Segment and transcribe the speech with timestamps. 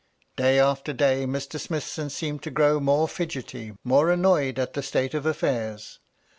[0.35, 1.59] Day after day Mr.
[1.59, 5.99] Smithson seemed to grow more fidgety, more annoyed at the state of affairs.